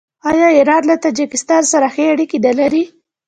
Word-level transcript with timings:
آیا 0.29 0.47
ایران 0.57 0.81
له 0.89 0.95
تاجکستان 1.05 1.63
سره 1.71 1.87
ښې 1.93 2.05
اړیکې 2.13 2.37
نلري؟ 2.45 2.83